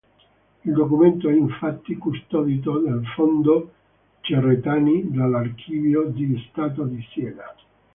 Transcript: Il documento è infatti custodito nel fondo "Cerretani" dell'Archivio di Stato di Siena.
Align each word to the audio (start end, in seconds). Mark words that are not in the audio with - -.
Il 0.65 0.73
documento 0.73 1.29
è 1.29 1.33
infatti 1.35 1.95
custodito 1.95 2.81
nel 2.81 3.05
fondo 3.15 3.71
"Cerretani" 4.21 5.11
dell'Archivio 5.11 6.05
di 6.07 6.43
Stato 6.49 6.85
di 6.85 6.99
Siena. 7.11 7.43